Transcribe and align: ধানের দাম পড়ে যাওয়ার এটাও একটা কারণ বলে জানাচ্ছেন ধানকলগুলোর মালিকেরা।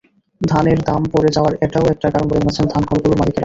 ধানের 0.41 0.79
দাম 0.81 1.01
পড়ে 1.13 1.29
যাওয়ার 1.35 1.53
এটাও 1.65 1.85
একটা 1.93 2.07
কারণ 2.13 2.25
বলে 2.29 2.39
জানাচ্ছেন 2.39 2.67
ধানকলগুলোর 2.73 3.19
মালিকেরা। 3.21 3.39